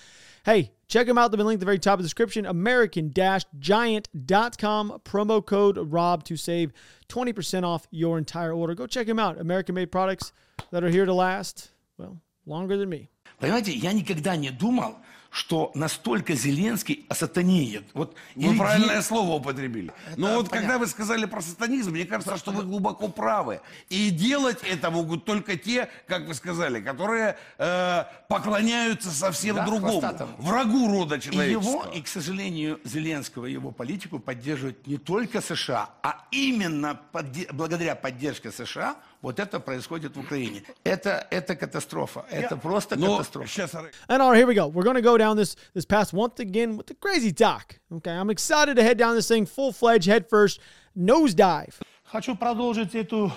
Hey, 0.46 0.72
check 0.88 1.08
them 1.08 1.18
out. 1.18 1.32
They've 1.32 1.38
been 1.38 1.48
linked 1.48 1.60
at 1.60 1.62
the 1.62 1.66
very 1.66 1.80
top 1.80 1.94
of 1.94 2.00
the 2.00 2.04
description. 2.04 2.46
American-Giant.com. 2.46 5.02
Promo 5.04 5.46
code 5.46 5.78
ROB 5.78 6.24
to 6.24 6.38
save 6.38 6.72
20% 7.10 7.64
off 7.64 7.88
your 7.92 8.18
entire 8.18 8.54
order. 8.54 8.74
Go 8.76 8.88
check 8.88 9.08
them 9.08 9.20
out. 9.20 9.40
American-made 9.40 9.92
products 9.92 10.32
that 10.72 10.84
are 10.84 10.90
here 10.90 11.06
to 11.06 11.14
last, 11.14 11.72
well, 11.98 12.18
longer 12.46 12.78
than 12.78 12.90
me. 12.90 13.10
Понимаете, 13.40 13.74
я 13.74 13.94
никогда 13.94 14.36
не 14.36 14.52
думал, 14.52 14.98
что 15.37 15.71
настолько 15.75 16.35
Зеленский 16.35 17.05
осатанеет. 17.11 17.85
Вот 17.93 18.17
Вы 18.35 18.43
или 18.53 18.59
правильное 18.59 19.03
слово 19.03 19.33
употребили. 19.35 19.93
Но 20.17 20.37
вот 20.37 20.49
когда 20.49 20.79
вы 20.79 20.87
сказали 20.87 21.27
про 21.27 21.43
сатанизм, 21.43 21.91
мне 21.91 22.07
кажется, 22.07 22.39
что 22.39 22.53
вы 22.53 22.63
глубоко 22.63 23.09
правы. 23.09 23.61
И 23.91 24.09
делать 24.09 24.61
это 24.63 24.91
могут 24.91 25.27
только 25.27 25.59
те, 25.59 25.91
как 26.07 26.27
вы 26.27 26.33
сказали, 26.33 26.81
которые 26.81 27.37
э, 27.59 28.05
поклоняются 28.31 29.11
совсем 29.11 29.57
Да, 29.57 29.67
другому, 29.67 30.01
хвостатому. 30.01 30.33
врагу 30.39 30.91
рода 30.91 31.17
И 31.17 31.21
человеческого. 31.21 31.71
его, 31.71 31.85
и, 31.93 32.01
к 32.01 32.09
сожалению, 32.09 32.81
Зеленского, 32.85 33.45
его 33.45 33.73
политику 33.73 34.19
поддерживают 34.19 34.87
не 34.87 34.97
только 34.97 35.43
США, 35.43 35.91
а 36.03 36.25
именно 36.31 36.99
подде- 37.13 37.53
благодаря 37.53 37.95
поддержке 37.95 38.51
США 38.51 38.97
вот 39.23 39.41
это 39.41 39.61
происходит 39.61 40.17
в 40.17 40.21
Украине. 40.21 40.63
Это, 40.85 41.27
это 41.31 41.57
катастрофа. 41.57 42.25
Это 42.31 42.57
просто 42.57 42.97
Но 42.97 43.17
катастрофа. 43.17 43.49
сейчас 43.49 43.75
And 44.09 44.21
all 44.21 44.31
right, 44.31 44.37
here 44.37 44.47
we 44.47 44.55
go. 44.55 44.69
We're 44.69 44.85
going 44.85 44.97
to 44.97 45.03
go 45.03 45.17
down 45.17 45.37
this 45.37 45.57
this 45.75 45.85
path 45.85 46.13
once 46.13 46.39
again 46.39 46.77
with 46.77 46.87
the 46.87 46.95
crazy 46.95 47.33
doc. 47.33 47.79
Okay, 47.93 48.13
I'm 48.13 48.31
excited 48.31 48.77
to 48.77 48.83
head 48.83 48.99
down 48.99 49.15
this 49.15 49.29
thing 49.29 49.47
full 49.47 49.73
fledged, 49.73 50.07
head 50.07 50.29
first, 50.29 50.61
nosedive. 50.97 51.75
Хочу 52.05 52.37
продолжить 52.37 52.95
эту 52.95 53.33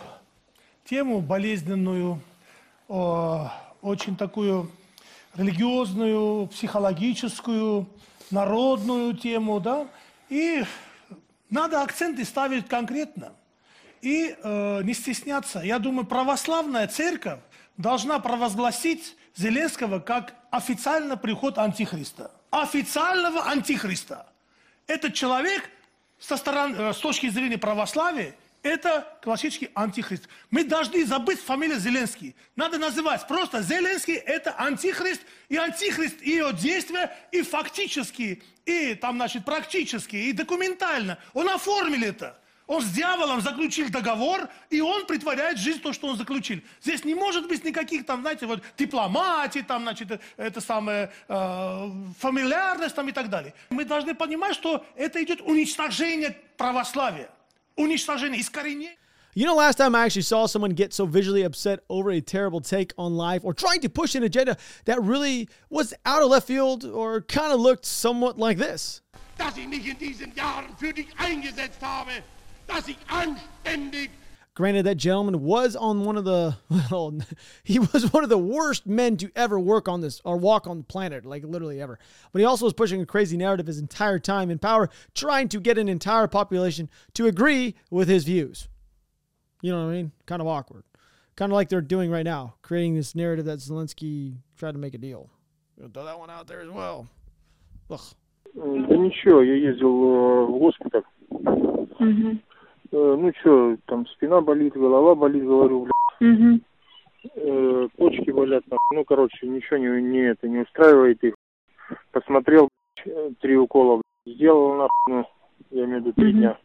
тему 0.85 1.21
болезненную, 1.21 2.21
о, 2.87 3.51
очень 3.81 4.15
такую 4.15 4.71
религиозную, 5.35 6.47
психологическую, 6.47 7.87
народную 8.31 9.15
тему, 9.15 9.59
да. 9.59 9.87
И 10.29 10.63
надо 11.49 11.81
акценты 11.81 12.25
ставить 12.25 12.67
конкретно 12.67 13.33
и 14.01 14.35
э, 14.41 14.81
не 14.83 14.93
стесняться. 14.93 15.59
Я 15.59 15.79
думаю, 15.79 16.05
православная 16.05 16.87
церковь 16.87 17.39
должна 17.77 18.19
провозгласить 18.19 19.15
Зеленского 19.35 19.99
как 19.99 20.33
официально 20.51 21.17
приход 21.17 21.57
антихриста. 21.57 22.31
Официального 22.51 23.47
антихриста. 23.49 24.27
Этот 24.87 25.13
человек 25.13 25.69
со 26.19 26.37
стороны, 26.37 26.75
э, 26.77 26.93
с 26.93 26.97
точки 26.97 27.29
зрения 27.29 27.57
православия, 27.57 28.35
это 28.61 29.17
классический 29.21 29.69
антихрист. 29.73 30.27
Мы 30.51 30.65
должны 30.65 31.05
забыть 31.05 31.39
фамилию 31.39 31.79
Зеленский. 31.79 32.35
Надо 32.57 32.77
называть 32.77 33.25
просто 33.25 33.61
Зеленский 33.61 34.15
это 34.15 34.53
антихрист, 34.57 35.21
и 35.47 35.55
антихрист 35.55 36.21
и 36.21 36.31
его 36.31 36.51
действия, 36.51 37.15
и 37.31 37.41
фактически, 37.41 38.43
и 38.65 38.95
там, 38.95 39.15
значит, 39.15 39.45
практически, 39.45 40.17
и 40.17 40.33
документально. 40.33 41.17
Он 41.33 41.49
оформил 41.49 42.03
это. 42.03 42.37
Он 42.69 42.83
с 42.83 42.91
дьяволом 42.91 43.41
заключил 43.41 43.89
договор, 43.89 44.47
и 44.69 44.79
он 44.79 45.07
притворяет 45.07 45.57
в 45.57 45.61
жизнь 45.61 45.81
то, 45.81 45.91
что 45.91 46.05
он 46.05 46.17
заключил. 46.17 46.61
Здесь 46.83 47.03
не 47.03 47.15
может 47.15 47.47
быть 47.47 47.63
никаких 47.63 48.05
там, 48.05 48.21
знаете, 48.21 48.45
вот 48.45 48.61
дипломатии, 48.77 49.65
там, 49.67 49.81
значит, 49.81 50.21
это 50.37 50.61
самое, 50.61 51.11
э, 51.27 51.91
фамильярность 52.19 52.93
там 52.95 53.09
и 53.09 53.11
так 53.11 53.31
далее. 53.31 53.55
Мы 53.71 53.85
должны 53.85 54.13
понимать, 54.13 54.53
что 54.53 54.85
это 54.95 55.21
идет 55.23 55.41
уничтожение 55.41 56.37
православия, 56.57 57.31
уничтожение, 57.75 58.39
искоренение. 58.39 58.95
You 59.33 59.47
know, 59.47 59.55
last 59.55 59.79
time 59.79 59.95
I 59.95 60.05
actually 60.05 60.21
saw 60.21 60.45
someone 60.45 60.75
get 60.75 60.93
so 60.93 61.07
visually 61.07 61.41
upset 61.41 61.79
over 61.89 62.11
a 62.11 62.21
terrible 62.21 62.61
take 62.61 62.93
on 62.99 63.17
life 63.17 63.41
or 63.43 63.55
trying 63.55 63.81
to 63.81 63.89
push 63.89 64.13
an 64.13 64.21
agenda 64.21 64.57
that 64.85 65.01
really 65.01 65.49
was 65.71 65.95
out 66.05 66.21
of 66.21 66.29
left 66.29 66.45
field 66.45 66.85
or 66.85 67.21
kind 67.21 67.51
of 67.51 67.59
looked 67.59 67.85
somewhat 67.85 68.37
like 68.37 68.59
this. 68.59 69.01
Dass 69.39 69.57
ich 69.57 69.67
nicht 69.67 69.87
in 69.87 69.97
diesen 69.97 70.35
Jahren 70.35 70.75
für 70.77 70.93
dich 70.93 71.07
eingesetzt 71.17 71.81
habe, 71.81 72.11
dass 72.68 72.88
ich 72.88 72.98
anständig 73.08 74.10
Granted, 74.54 74.84
that 74.84 74.98
gentleman 74.98 75.42
was 75.42 75.74
on 75.74 76.04
one 76.04 76.16
of 76.16 76.24
the 76.24 76.56
well, 76.70 77.18
he 77.64 77.80
was 77.80 78.12
one 78.12 78.22
of 78.22 78.30
the 78.30 78.38
worst 78.38 78.86
men 78.86 79.16
to 79.16 79.30
ever 79.34 79.58
work 79.58 79.88
on 79.88 80.00
this 80.00 80.20
or 80.24 80.36
walk 80.36 80.68
on 80.68 80.78
the 80.78 80.84
planet, 80.84 81.26
like 81.26 81.42
literally 81.44 81.82
ever. 81.82 81.98
But 82.32 82.38
he 82.38 82.44
also 82.44 82.64
was 82.64 82.72
pushing 82.72 83.00
a 83.00 83.06
crazy 83.06 83.36
narrative 83.36 83.66
his 83.66 83.80
entire 83.80 84.20
time 84.20 84.52
in 84.52 84.60
power, 84.60 84.90
trying 85.12 85.48
to 85.48 85.58
get 85.58 85.76
an 85.76 85.88
entire 85.88 86.28
population 86.28 86.88
to 87.14 87.26
agree 87.26 87.74
with 87.90 88.06
his 88.06 88.22
views. 88.22 88.68
You 89.60 89.72
know 89.72 89.86
what 89.86 89.92
I 89.92 89.96
mean? 89.96 90.12
Kind 90.26 90.40
of 90.40 90.46
awkward. 90.46 90.84
Kind 91.34 91.50
of 91.50 91.56
like 91.56 91.68
they're 91.68 91.80
doing 91.80 92.12
right 92.12 92.22
now, 92.22 92.54
creating 92.62 92.94
this 92.94 93.16
narrative 93.16 93.46
that 93.46 93.58
Zelensky 93.58 94.36
tried 94.56 94.72
to 94.72 94.78
make 94.78 94.94
a 94.94 94.98
deal. 94.98 95.30
We'll 95.76 95.88
throw 95.88 96.04
that 96.04 96.16
one 96.18 96.30
out 96.30 96.46
there 96.46 96.60
as 96.60 96.70
well. 96.70 97.08
Ugh. 97.90 98.00
Да 98.54 98.96
ничего, 98.96 99.42
я 99.42 99.56
ездил 99.56 99.88
э, 99.88 100.46
в 100.46 100.58
госпиталь. 100.60 101.02
Э, 102.91 103.15
Ну 103.19 103.31
что, 103.39 103.77
там 103.85 104.05
спина 104.07 104.41
болит, 104.41 104.73
голова 104.73 105.15
болит, 105.15 105.43
говорю, 105.43 105.85
бля. 105.85 105.91
Э, 107.35 107.87
Почки 107.97 108.31
болят, 108.31 108.63
ну 108.91 109.03
короче, 109.05 109.47
ничего 109.47 109.77
не, 109.77 110.01
не 110.01 110.19
это 110.19 110.47
не 110.47 110.59
устраивает 110.59 111.23
их. 111.23 111.35
Посмотрел, 112.11 112.69
блядь, 113.05 113.37
три 113.39 113.57
укола 113.57 113.97
блядь, 114.25 114.35
сделал 114.35 114.75
нахуй, 114.75 114.89
ну, 115.07 115.25
я 115.71 115.85
имею 115.85 116.01
в 116.01 116.05
виду 116.05 116.13
три 116.13 116.33
дня. 116.33 116.57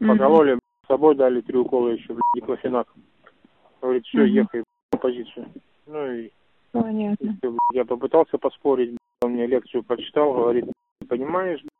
Покололи, 0.00 0.52
блядь, 0.52 0.60
с 0.84 0.88
собой 0.88 1.14
дали 1.14 1.40
три 1.42 1.58
укола 1.58 1.88
еще, 1.90 2.08
блядь, 2.08 2.22
диклофенак. 2.34 2.88
Говорит, 3.82 4.06
все, 4.06 4.24
ехай 4.24 4.60
блядь, 4.60 4.64
на 4.92 4.98
позицию. 4.98 5.46
Ну 5.86 6.12
и 6.12 6.30
Понятно. 6.72 7.36
блядь, 7.42 7.54
я 7.72 7.84
попытался 7.84 8.38
поспорить, 8.38 8.90
блядь, 8.90 8.98
он 9.22 9.32
мне 9.32 9.46
лекцию 9.46 9.82
прочитал, 9.82 10.32
говорит, 10.32 10.64
«Ты 11.00 11.06
понимаешь, 11.06 11.60
блядь, 11.60 11.70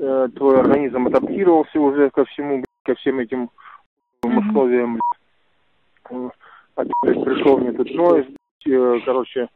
э, 0.00 0.28
твой 0.36 0.60
организм 0.60 1.06
адаптировался 1.06 1.80
уже 1.80 2.10
ко 2.10 2.24
всему, 2.26 2.56
блядь, 2.56 2.66
ко 2.84 2.94
всем 2.96 3.18
этим 3.18 3.50
условиям, 4.22 4.98
блядь. 6.10 6.32
А 6.76 6.84
теперь 6.84 7.20
пришел 7.24 7.58
мне 7.58 7.72
тут 7.72 7.88
блядь, 7.90 8.26
э, 8.66 9.00
короче, 9.04 9.48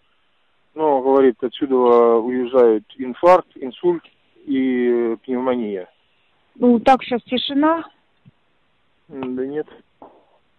ну, 0.74 1.02
говорит, 1.02 1.36
отсюда 1.42 1.76
уезжают 2.16 2.84
инфаркт, 2.98 3.48
инсульт 3.56 4.02
и 4.44 5.16
пневмония. 5.24 5.88
Ну, 6.56 6.80
так 6.80 7.02
сейчас 7.02 7.22
тишина. 7.22 7.84
Да 9.08 9.46
нет, 9.46 9.66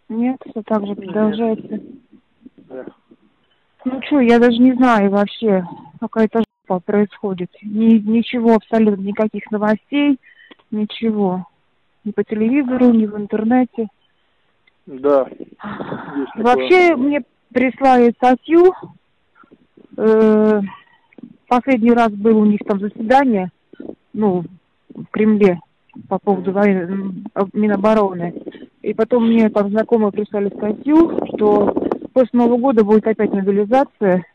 Нет, 0.09 0.37
все 0.49 0.61
так 0.63 0.85
же 0.85 0.95
продолжается. 0.95 1.79
да. 2.57 2.85
Ну 3.85 4.01
что, 4.03 4.19
я 4.21 4.39
даже 4.39 4.57
не 4.59 4.73
знаю 4.73 5.09
вообще, 5.11 5.65
какая-то 5.99 6.43
происходит. 6.85 7.49
Ни, 7.61 7.97
ничего, 7.97 8.55
абсолютно 8.55 9.01
никаких 9.01 9.49
новостей, 9.51 10.17
ничего. 10.71 11.45
Ни 12.03 12.11
по 12.11 12.23
телевизору, 12.23 12.91
ни 12.91 13.05
в 13.05 13.17
интернете. 13.17 13.87
Да, 14.85 15.27
есть 15.29 15.57
такое. 15.59 16.43
Вообще 16.43 16.95
мне 16.95 17.21
прислали 17.53 18.11
статью. 18.11 18.73
Э, 19.95 20.61
последний 21.47 21.91
раз 21.91 22.11
было 22.11 22.39
у 22.39 22.45
них 22.45 22.59
там 22.65 22.79
заседание, 22.79 23.51
ну, 24.13 24.43
в 24.93 25.05
Кремле 25.11 25.59
по 26.09 26.17
поводу 26.17 26.53
об- 27.33 27.53
Минобороны. 27.53 28.33
И 28.81 28.93
потом 28.93 29.27
мне 29.27 29.49
там 29.49 29.69
знакомые 29.69 30.11
прислали 30.11 30.49
статью, 30.49 31.25
что 31.33 31.73
после 32.13 32.39
Нового 32.39 32.57
года 32.57 32.83
будет 32.83 33.07
опять 33.07 33.31
мобилизация. 33.31 34.25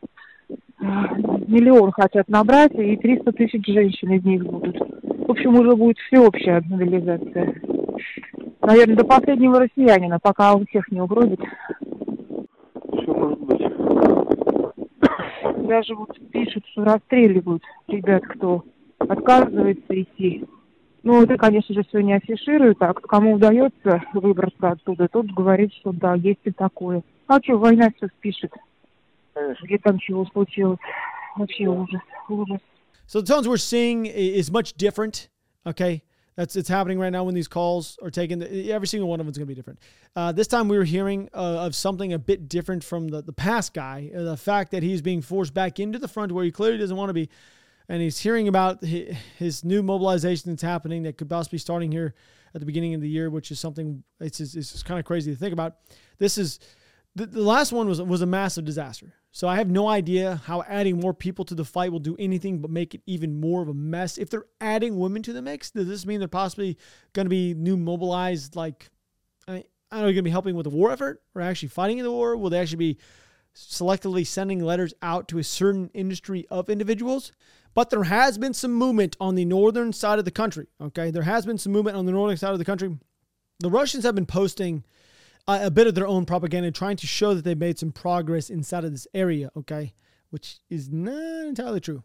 Миллион 1.49 1.93
хотят 1.93 2.29
набрать, 2.29 2.75
и 2.75 2.97
300 2.97 3.33
тысяч 3.33 3.67
женщин 3.67 4.13
из 4.13 4.23
них 4.23 4.45
будут. 4.45 4.77
В 4.77 5.31
общем, 5.31 5.55
уже 5.55 5.75
будет 5.75 5.97
всеобщая 5.99 6.63
мобилизация. 6.69 7.55
Наверное, 8.61 8.97
до 8.97 9.05
последнего 9.07 9.59
россиянина, 9.59 10.19
пока 10.21 10.53
у 10.53 10.67
всех 10.67 10.91
не 10.91 11.01
угробит. 11.01 11.41
Все 12.93 13.15
может 13.15 13.41
быть. 13.41 13.63
Даже 15.67 15.95
вот 15.95 16.15
пишут, 16.31 16.67
что 16.67 16.85
расстреливают 16.85 17.63
ребят, 17.87 18.25
кто 18.25 18.65
отказывается 18.99 20.03
идти. 20.03 20.45
Ну, 21.03 21.23
это, 21.23 21.39
конечно 21.39 21.75
же, 21.75 21.83
все 21.89 22.01
не 22.01 22.13
афишируют, 22.13 22.77
а 22.83 22.93
кому 22.93 23.35
удается 23.35 24.03
выбраться 24.13 24.73
оттуда, 24.73 25.09
тот 25.09 25.27
говорит, 25.27 25.73
что 25.75 25.93
да, 25.93 26.15
есть 26.15 26.41
и 26.45 26.51
такое. 26.51 27.03
А 27.27 27.39
что, 27.43 27.57
война 27.57 27.89
все 27.97 28.09
спишет. 28.19 28.53
Где 29.63 29.79
там 29.79 29.99
чего 29.99 30.27
случилось. 30.27 30.79
Вообще 31.38 31.68
ужас, 31.68 32.02
ужас. 32.30 32.60
So 33.08 33.22
the 33.22 33.28
tones 33.28 33.48
we're 33.48 33.58
seeing 33.58 34.08
i- 34.08 34.12
is 34.12 34.52
much 34.52 34.74
different. 34.74 35.30
Okay, 35.66 36.04
that's 36.36 36.56
it's 36.56 36.70
happening 36.70 37.00
right 37.00 37.12
now 37.12 37.24
when 37.24 37.36
these 37.36 37.48
calls 37.48 37.98
are 38.02 38.10
taken. 38.12 38.42
Every 38.70 38.88
single 38.88 39.10
one 39.10 39.20
of 39.20 39.26
them 39.26 39.32
is 39.32 39.38
going 39.38 39.48
to 39.48 39.52
be 39.52 39.56
different. 39.56 39.80
Uh, 40.16 40.32
this 40.32 40.48
time 40.48 40.68
we 40.68 40.78
were 40.78 40.84
hearing 40.84 41.30
uh, 41.34 41.66
of 41.66 41.76
something 41.76 42.14
a 42.14 42.20
bit 42.20 42.48
different 42.48 42.84
from 42.84 43.08
the 43.10 43.22
the 43.22 43.34
past 43.34 43.74
guy. 43.74 44.12
Uh, 44.16 44.24
the 44.24 44.38
fact 44.38 44.72
that 44.72 44.84
he's 44.84 45.02
being 45.02 45.22
forced 45.22 45.54
back 45.54 45.80
into 45.80 46.00
the 46.00 46.08
front 46.08 46.32
where 46.32 46.46
he 46.46 46.52
clearly 46.52 46.78
doesn't 46.78 46.98
want 46.98 47.10
to 47.10 47.14
be, 47.14 47.30
and 47.90 48.02
he's 48.02 48.20
hearing 48.20 48.48
about 48.48 48.84
his, 48.84 49.16
his 49.38 49.64
new 49.66 49.82
mobilization 49.84 50.52
that's 50.52 50.62
happening 50.64 51.04
that 51.04 51.18
could 51.18 51.30
possibly 51.30 51.58
be 51.58 51.62
starting 51.62 51.92
here 51.92 52.14
at 52.54 52.60
the 52.60 52.66
beginning 52.66 52.94
of 52.94 53.02
the 53.02 53.10
year, 53.10 53.30
which 53.30 53.50
is 53.52 53.60
something 53.60 54.04
it's 54.20 54.40
it's, 54.40 54.56
it's 54.56 54.84
kind 54.84 55.00
of 55.00 55.06
crazy 55.06 55.32
to 55.32 55.38
think 55.38 55.54
about. 55.54 55.78
This 56.20 56.38
is 56.38 56.60
the, 57.16 57.26
the 57.26 57.42
last 57.42 57.72
one 57.72 57.88
was 57.88 58.02
was 58.02 58.22
a 58.22 58.28
massive 58.28 58.66
disaster. 58.66 59.14
So 59.39 59.47
I 59.47 59.55
have 59.55 59.71
no 59.71 59.87
idea 59.87 60.43
how 60.47 60.65
adding 60.67 60.99
more 60.99 61.15
people 61.15 61.45
to 61.45 61.55
the 61.55 61.65
fight 61.65 61.93
will 61.93 62.01
do 62.01 62.17
anything 62.19 62.59
but 62.59 62.73
make 62.73 62.93
it 62.97 63.03
even 63.07 63.39
more 63.39 63.63
of 63.63 63.69
a 63.69 63.73
mess. 63.73 64.19
If 64.19 64.31
they're 64.31 64.47
adding 64.61 64.99
women 64.99 65.23
to 65.23 65.33
the 65.33 65.41
mix, 65.41 65.71
does 65.71 65.87
this 65.87 66.05
mean 66.05 66.19
they're 66.19 66.27
possibly 66.27 66.77
going 67.13 67.27
to 67.27 67.31
be 67.31 67.55
new 67.55 67.77
mobilized? 67.77 68.57
Like, 68.57 68.91
I, 69.47 69.53
don't 69.53 70.01
know, 70.01 70.07
going 70.07 70.17
to 70.17 70.23
be 70.23 70.31
helping 70.31 70.57
with 70.57 70.65
the 70.65 70.71
war 70.71 70.91
effort 70.91 71.23
or 71.37 71.43
actually 71.43 71.69
fighting 71.69 71.99
in 71.99 72.05
the 72.05 72.11
war? 72.11 72.37
Will 72.37 72.51
they 72.51 72.59
actually 72.59 72.79
be 72.79 72.99
selectively 73.55 74.27
sending 74.27 74.59
letters 74.59 74.93
out 75.03 75.29
to 75.29 75.39
a 75.39 75.45
certain 75.45 75.89
industry 75.95 76.45
of 76.51 76.69
individuals? 76.69 77.31
But 77.75 77.91
there 77.91 78.03
has 78.03 78.39
been 78.39 78.55
some 78.55 78.75
movement 78.75 79.17
on 79.21 79.37
the 79.37 79.45
northern 79.45 79.93
side 79.93 80.19
of 80.19 80.25
the 80.25 80.33
country. 80.33 80.67
Okay, 80.81 81.13
there 81.13 81.23
has 81.23 81.47
been 81.47 81.59
some 81.59 81.71
movement 81.71 81.97
on 81.97 82.07
the 82.07 82.13
northern 82.13 82.39
side 82.39 82.55
of 82.55 82.59
the 82.59 82.65
country. 82.65 82.99
The 83.61 83.71
Russians 83.71 84.03
have 84.03 84.17
been 84.17 84.27
posting 84.27 84.83
uh, 85.49 85.61
a 85.63 85.71
bit 85.71 85.87
of 85.87 85.95
their 85.95 86.07
own 86.07 86.27
propaganda, 86.27 86.71
trying 86.71 86.97
to 86.97 87.07
show 87.07 87.35
that 87.35 87.43
they've 87.43 87.59
made 87.59 87.79
some 87.79 87.91
progress 87.91 88.51
inside 88.51 88.85
of 88.85 88.93
this 88.93 89.09
area, 89.15 89.51
okay? 89.57 89.95
Which 90.31 90.61
is 90.69 90.91
not 90.91 91.49
entirely 91.49 91.81
true. 91.81 92.05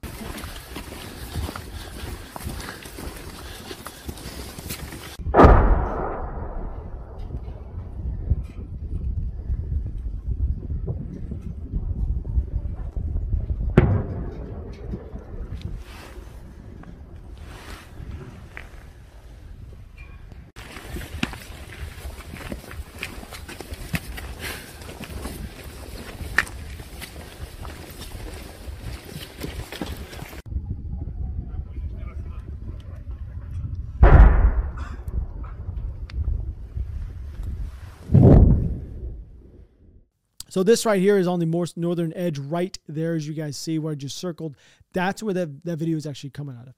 So 40.53 40.61
this 40.61 40.85
right 40.85 41.01
here 41.01 41.17
is 41.17 41.25
on 41.25 41.39
the 41.39 41.47
more 41.47 41.65
northern 41.75 42.13
edge, 42.15 42.37
right 42.37 42.77
there, 42.87 43.15
as 43.15 43.27
you 43.27 43.33
guys 43.33 43.57
see 43.57 43.79
where 43.79 43.93
I 43.93 43.95
just 43.95 44.19
circled. 44.19 44.55
That's 44.93 45.23
where 45.23 45.33
that, 45.33 45.65
that 45.65 45.77
video 45.77 45.97
is 45.97 46.05
actually 46.05 46.29
coming 46.29 46.55
out 46.55 46.67
of. 46.67 46.73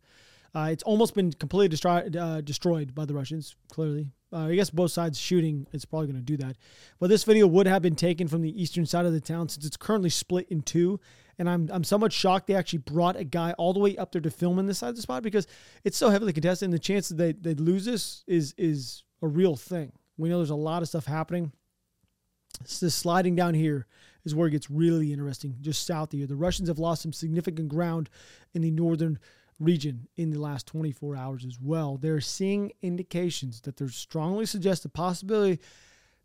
Uh, 0.55 0.69
it's 0.71 0.83
almost 0.83 1.13
been 1.13 1.33
completely 1.33 1.67
destroyed, 1.67 2.15
uh, 2.15 2.39
destroyed 2.39 2.95
by 2.95 3.03
the 3.03 3.13
Russians, 3.13 3.57
clearly. 3.69 4.07
Uh, 4.31 4.45
I 4.45 4.55
guess 4.55 4.69
both 4.69 4.91
sides 4.91 5.19
shooting, 5.19 5.67
it's 5.73 5.83
probably 5.83 6.07
going 6.07 6.19
to 6.19 6.21
do 6.21 6.37
that. 6.37 6.55
But 6.99 7.09
this 7.09 7.25
video 7.25 7.47
would 7.47 7.67
have 7.67 7.81
been 7.81 7.97
taken 7.97 8.29
from 8.29 8.43
the 8.43 8.61
eastern 8.61 8.85
side 8.85 9.05
of 9.05 9.11
the 9.11 9.19
town 9.19 9.49
since 9.49 9.65
it's 9.65 9.75
currently 9.75 10.09
split 10.09 10.47
in 10.47 10.61
two. 10.61 11.01
And 11.37 11.49
I'm, 11.49 11.69
I'm 11.69 11.83
somewhat 11.83 12.13
shocked 12.13 12.47
they 12.47 12.55
actually 12.55 12.79
brought 12.79 13.17
a 13.17 13.25
guy 13.25 13.51
all 13.57 13.73
the 13.73 13.81
way 13.81 13.97
up 13.97 14.13
there 14.13 14.21
to 14.21 14.31
film 14.31 14.57
in 14.57 14.67
this 14.67 14.77
side 14.77 14.91
of 14.91 14.95
the 14.95 15.01
spot 15.01 15.21
because 15.21 15.47
it's 15.83 15.97
so 15.97 16.11
heavily 16.11 16.31
contested. 16.31 16.67
And 16.67 16.73
the 16.73 16.79
chance 16.79 17.09
that 17.09 17.17
they, 17.17 17.33
they 17.33 17.55
lose 17.55 17.83
this 17.83 18.23
is, 18.25 18.55
is 18.57 19.03
a 19.21 19.27
real 19.27 19.57
thing. 19.57 19.91
We 20.15 20.29
know 20.29 20.37
there's 20.37 20.49
a 20.49 20.55
lot 20.55 20.81
of 20.81 20.87
stuff 20.87 21.07
happening. 21.07 21.51
So 22.65 22.87
sliding 22.89 23.35
down 23.35 23.53
here 23.53 23.87
is 24.23 24.33
where 24.33 24.47
it 24.47 24.51
gets 24.51 24.69
really 24.69 25.13
interesting, 25.13 25.55
just 25.61 25.85
south 25.85 26.13
of 26.13 26.19
here. 26.19 26.27
The 26.27 26.35
Russians 26.35 26.67
have 26.67 26.79
lost 26.79 27.03
some 27.03 27.13
significant 27.13 27.69
ground 27.69 28.09
in 28.53 28.61
the 28.61 28.71
northern 28.71 29.19
region 29.59 30.07
in 30.17 30.31
the 30.31 30.39
last 30.39 30.67
24 30.67 31.15
hours 31.15 31.45
as 31.45 31.59
well. 31.61 31.97
They're 31.97 32.21
seeing 32.21 32.71
indications 32.81 33.61
that 33.61 33.77
there's 33.77 33.95
strongly 33.95 34.45
suggest 34.45 34.83
the 34.83 34.89
possibility 34.89 35.59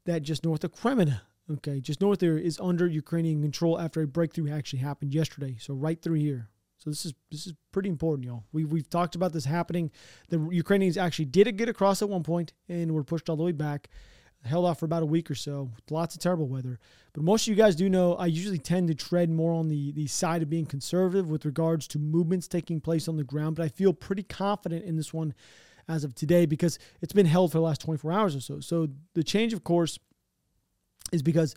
that 0.06 0.22
just 0.22 0.44
north 0.44 0.64
of 0.64 0.72
Kreminna, 0.72 1.20
okay, 1.50 1.80
just 1.80 2.00
north 2.00 2.18
there 2.18 2.38
is 2.38 2.58
under 2.60 2.86
Ukrainian 2.86 3.42
control 3.42 3.78
after 3.78 4.02
a 4.02 4.06
breakthrough 4.06 4.50
actually 4.50 4.80
happened 4.80 5.14
yesterday. 5.14 5.56
So 5.60 5.74
right 5.74 6.00
through 6.00 6.14
here. 6.14 6.48
So 6.78 6.88
this 6.88 7.04
is 7.04 7.12
this 7.30 7.46
is 7.46 7.52
pretty 7.72 7.90
important, 7.90 8.26
y'all. 8.26 8.44
We 8.52 8.64
we've 8.64 8.88
talked 8.88 9.14
about 9.14 9.34
this 9.34 9.44
happening. 9.44 9.90
The 10.30 10.38
Ukrainians 10.50 10.96
actually 10.96 11.26
did 11.26 11.54
get 11.58 11.68
across 11.68 12.00
at 12.00 12.08
one 12.08 12.22
point 12.22 12.54
and 12.70 12.92
were 12.92 13.04
pushed 13.04 13.28
all 13.28 13.36
the 13.36 13.42
way 13.42 13.52
back 13.52 13.90
held 14.44 14.64
off 14.64 14.78
for 14.78 14.86
about 14.86 15.02
a 15.02 15.06
week 15.06 15.30
or 15.30 15.34
so. 15.34 15.70
Lots 15.90 16.14
of 16.14 16.20
terrible 16.20 16.48
weather. 16.48 16.78
But 17.12 17.24
most 17.24 17.44
of 17.44 17.48
you 17.48 17.56
guys 17.56 17.76
do 17.76 17.88
know 17.90 18.14
I 18.14 18.26
usually 18.26 18.58
tend 18.58 18.88
to 18.88 18.94
tread 18.94 19.30
more 19.30 19.52
on 19.52 19.68
the, 19.68 19.92
the 19.92 20.06
side 20.06 20.42
of 20.42 20.50
being 20.50 20.66
conservative 20.66 21.28
with 21.28 21.44
regards 21.44 21.86
to 21.88 21.98
movements 21.98 22.48
taking 22.48 22.80
place 22.80 23.08
on 23.08 23.16
the 23.16 23.24
ground. 23.24 23.56
But 23.56 23.64
I 23.64 23.68
feel 23.68 23.92
pretty 23.92 24.22
confident 24.22 24.84
in 24.84 24.96
this 24.96 25.12
one 25.12 25.34
as 25.88 26.04
of 26.04 26.14
today 26.14 26.46
because 26.46 26.78
it's 27.00 27.12
been 27.12 27.26
held 27.26 27.52
for 27.52 27.58
the 27.58 27.64
last 27.64 27.80
24 27.80 28.12
hours 28.12 28.36
or 28.36 28.40
so. 28.40 28.60
So 28.60 28.88
the 29.14 29.24
change, 29.24 29.52
of 29.52 29.64
course, 29.64 29.98
is 31.12 31.22
because, 31.22 31.54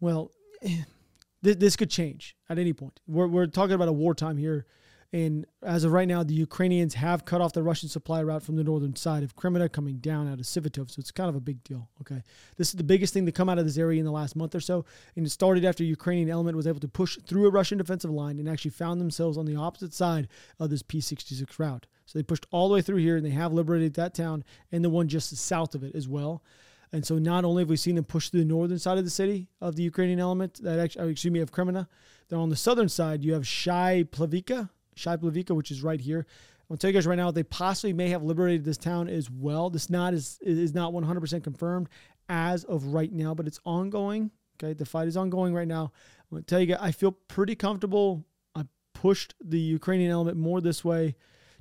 well, 0.00 0.32
this, 1.42 1.56
this 1.56 1.76
could 1.76 1.90
change 1.90 2.36
at 2.48 2.58
any 2.58 2.72
point. 2.72 3.00
We're, 3.06 3.28
we're 3.28 3.46
talking 3.46 3.74
about 3.74 3.88
a 3.88 3.92
wartime 3.92 4.36
here 4.36 4.66
and 5.12 5.44
as 5.62 5.84
of 5.84 5.92
right 5.92 6.08
now, 6.08 6.22
the 6.22 6.32
Ukrainians 6.32 6.94
have 6.94 7.26
cut 7.26 7.42
off 7.42 7.52
the 7.52 7.62
Russian 7.62 7.90
supply 7.90 8.22
route 8.22 8.42
from 8.42 8.56
the 8.56 8.64
northern 8.64 8.96
side 8.96 9.22
of 9.22 9.36
Kreminna 9.36 9.70
coming 9.70 9.96
down 9.96 10.26
out 10.26 10.40
of 10.40 10.46
Svatove. 10.46 10.90
So 10.90 11.00
it's 11.00 11.10
kind 11.10 11.28
of 11.28 11.36
a 11.36 11.40
big 11.40 11.62
deal. 11.64 11.90
Okay. 12.00 12.22
This 12.56 12.68
is 12.68 12.74
the 12.74 12.84
biggest 12.84 13.12
thing 13.12 13.26
to 13.26 13.32
come 13.32 13.50
out 13.50 13.58
of 13.58 13.66
this 13.66 13.76
area 13.76 13.98
in 13.98 14.06
the 14.06 14.10
last 14.12 14.36
month 14.36 14.54
or 14.54 14.60
so. 14.60 14.86
And 15.14 15.26
it 15.26 15.30
started 15.30 15.66
after 15.66 15.84
Ukrainian 15.84 16.30
element 16.30 16.56
was 16.56 16.66
able 16.66 16.80
to 16.80 16.88
push 16.88 17.18
through 17.26 17.46
a 17.46 17.50
Russian 17.50 17.76
defensive 17.76 18.10
line 18.10 18.38
and 18.38 18.48
actually 18.48 18.70
found 18.70 19.02
themselves 19.02 19.36
on 19.36 19.44
the 19.44 19.54
opposite 19.54 19.92
side 19.92 20.28
of 20.58 20.70
this 20.70 20.82
P 20.82 20.98
66 21.02 21.58
route. 21.58 21.86
So 22.06 22.18
they 22.18 22.22
pushed 22.22 22.46
all 22.50 22.68
the 22.68 22.74
way 22.74 22.82
through 22.82 22.96
here 22.96 23.16
and 23.16 23.26
they 23.26 23.30
have 23.30 23.52
liberated 23.52 23.94
that 23.94 24.14
town 24.14 24.44
and 24.70 24.82
the 24.82 24.90
one 24.90 25.08
just 25.08 25.36
south 25.36 25.74
of 25.74 25.84
it 25.84 25.94
as 25.94 26.08
well. 26.08 26.42
And 26.90 27.04
so 27.04 27.18
not 27.18 27.44
only 27.44 27.62
have 27.62 27.70
we 27.70 27.76
seen 27.76 27.96
them 27.96 28.04
push 28.04 28.30
through 28.30 28.40
the 28.40 28.46
northern 28.46 28.78
side 28.78 28.96
of 28.96 29.04
the 29.04 29.10
city 29.10 29.48
of 29.60 29.76
the 29.76 29.82
Ukrainian 29.82 30.20
element, 30.20 30.62
that 30.62 30.78
actually, 30.78 31.10
excuse 31.10 31.32
me, 31.32 31.40
of 31.40 31.52
Kreminna, 31.52 31.86
then 32.28 32.38
on 32.38 32.48
the 32.48 32.56
southern 32.56 32.88
side, 32.88 33.24
you 33.24 33.34
have 33.34 33.46
Shai 33.46 34.04
Plavika, 34.04 34.70
Shai 34.94 35.16
which 35.16 35.70
is 35.70 35.82
right 35.82 36.00
here. 36.00 36.26
I'll 36.70 36.78
tell 36.78 36.88
you 36.88 36.94
guys 36.94 37.06
right 37.06 37.16
now, 37.16 37.30
they 37.30 37.42
possibly 37.42 37.92
may 37.92 38.08
have 38.08 38.22
liberated 38.22 38.64
this 38.64 38.78
town 38.78 39.08
as 39.08 39.30
well. 39.30 39.68
This 39.68 39.90
not 39.90 40.14
is 40.14 40.38
is 40.40 40.72
not 40.72 40.92
100% 40.92 41.44
confirmed 41.44 41.88
as 42.30 42.64
of 42.64 42.86
right 42.86 43.12
now, 43.12 43.34
but 43.34 43.46
it's 43.46 43.60
ongoing. 43.66 44.30
Okay, 44.56 44.72
the 44.72 44.86
fight 44.86 45.06
is 45.06 45.16
ongoing 45.16 45.52
right 45.52 45.68
now. 45.68 45.92
I'm 46.30 46.36
gonna 46.36 46.44
tell 46.44 46.60
you 46.60 46.66
guys, 46.66 46.78
I 46.80 46.92
feel 46.92 47.12
pretty 47.12 47.54
comfortable. 47.54 48.24
I 48.54 48.64
pushed 48.94 49.34
the 49.44 49.58
Ukrainian 49.58 50.10
element 50.10 50.38
more 50.38 50.62
this 50.62 50.82
way. 50.82 51.16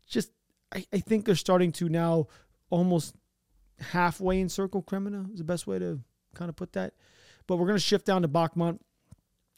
Just 0.07 0.31
I, 0.73 0.85
I 0.93 0.99
think 0.99 1.25
they're 1.25 1.35
starting 1.35 1.73
to 1.73 1.89
now 1.89 2.27
almost 2.69 3.15
halfway 3.79 4.39
encircle 4.39 4.81
Kreminna 4.83 5.31
is 5.33 5.39
the 5.39 5.43
best 5.43 5.67
way 5.67 5.77
to 5.79 5.99
kind 6.35 6.47
of 6.47 6.55
put 6.55 6.71
that. 6.73 6.93
But 7.47 7.57
we're 7.57 7.67
gonna 7.67 7.79
shift 7.79 8.05
down 8.05 8.21
to 8.21 8.29
Bakhmut. 8.29 8.79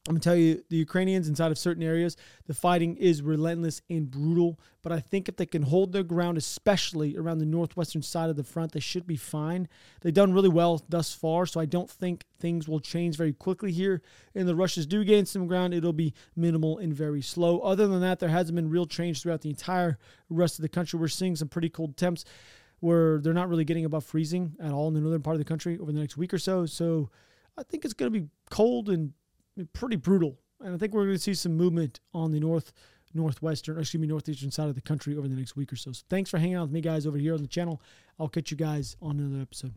I'm 0.06 0.16
gonna 0.16 0.20
tell 0.20 0.36
you, 0.36 0.62
the 0.70 0.76
Ukrainians 0.76 1.30
inside 1.30 1.52
of 1.52 1.58
certain 1.58 1.82
areas, 1.82 2.18
the 2.46 2.54
fighting 2.54 2.98
is 2.98 3.22
relentless 3.22 3.82
and 3.90 4.12
brutal. 4.12 4.60
But 4.82 4.92
I 4.92 5.00
think 5.00 5.30
if 5.30 5.38
they 5.38 5.46
can 5.46 5.62
hold 5.62 5.94
their 5.94 6.04
ground, 6.04 6.38
especially 6.38 7.16
around 7.16 7.38
the 7.38 7.46
northwestern 7.46 8.02
side 8.02 8.30
of 8.30 8.36
the 8.36 8.44
front, 8.44 8.74
they 8.74 8.82
should 8.82 9.08
be 9.08 9.16
fine. 9.16 9.70
They've 10.02 10.14
done 10.14 10.34
really 10.34 10.50
well 10.50 10.84
thus 10.90 11.14
far, 11.14 11.46
so 11.46 11.62
I 11.62 11.66
don't 11.66 11.90
think 11.90 12.26
things 12.38 12.68
will 12.68 12.82
change 12.82 13.16
very 13.16 13.32
quickly 13.32 13.72
here. 13.72 14.02
And 14.36 14.46
the 14.46 14.58
Russians 14.58 14.88
do 14.88 15.06
gain 15.06 15.26
some 15.26 15.48
ground, 15.48 15.74
it'll 15.74 15.94
be 15.94 16.14
minimal 16.36 16.80
and 16.80 16.94
very 16.94 17.22
slow. 17.22 17.60
Other 17.60 17.88
than 17.88 18.02
that, 18.02 18.20
there 18.20 18.28
hasn't 18.28 18.58
been 18.58 18.70
real 18.70 18.86
change 18.86 19.22
throughout 19.22 19.40
the 19.40 19.52
entire 19.52 19.98
rest 20.30 20.60
of 20.60 20.64
the 20.64 20.70
country. 20.70 21.00
We're 21.00 21.08
seeing 21.08 21.38
some 21.38 21.48
pretty 21.48 21.70
cold 21.70 21.96
temps 21.96 22.26
where 22.82 23.22
they're 23.22 23.32
not 23.32 23.48
really 23.48 23.64
getting 23.64 23.86
above 23.86 24.04
freezing 24.04 24.58
at 24.60 24.74
all 24.74 24.90
in 24.90 24.94
the 24.96 25.00
northern 25.00 25.22
part 25.22 25.36
of 25.36 25.40
the 25.40 25.46
country 25.46 25.80
over 25.80 25.94
the 25.94 26.00
next 26.02 26.18
week 26.18 26.34
or 26.34 26.38
so. 26.38 26.66
So 26.66 27.10
I 27.58 27.64
think 27.64 27.86
it's 27.86 27.94
to 27.94 28.10
be 28.10 28.28
cold 28.50 28.90
and 28.90 29.14
pretty 29.74 29.96
brutal. 29.96 30.40
And 30.60 30.74
I 30.74 30.78
think 30.78 30.94
we're 30.94 31.06
going 31.06 31.16
to 31.16 31.22
see 31.22 31.34
some 31.34 31.56
movement 31.56 32.00
on 32.14 32.32
the 32.32 32.40
north, 32.40 32.72
northwestern, 33.14 33.80
excuse 33.80 34.00
me, 34.00 34.08
northeastern 34.08 34.52
side 34.52 34.70
of 34.70 34.76
the 34.76 34.82
country 34.82 35.18
over 35.18 35.28
the 35.28 35.36
next 35.36 35.56
week 35.56 35.74
or 35.74 35.76
so. 35.76 35.92
So 35.92 36.04
thanks 36.10 36.30
for 36.30 36.38
hanging 36.38 36.56
out 36.56 36.64
with 36.64 36.72
me, 36.72 36.82
guys, 36.82 37.06
over 37.06 37.18
here 37.18 37.34
on 37.34 37.42
the 37.42 37.48
channel. 37.48 37.82
I'll 38.20 38.30
catch 38.30 38.52
you 38.52 38.58
guys 38.58 38.96
on 39.02 39.20
another 39.20 39.42
episode. 39.42 39.74